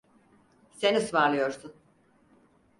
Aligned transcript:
Sen 0.71 0.95
ısmarlıyorsun. 0.95 1.73